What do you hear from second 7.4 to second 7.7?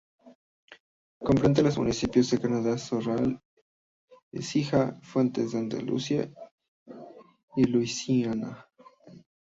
y La